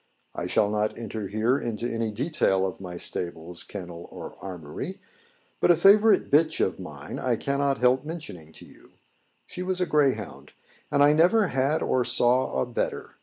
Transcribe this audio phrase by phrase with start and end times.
[0.33, 4.99] I shall not enter here into any detail of my stables, kennel, or armoury;
[5.59, 8.93] but a favourite bitch of mine I cannot help mentioning to you;
[9.45, 10.53] she was a greyhound,
[10.91, 13.13] and I never had or saw a better.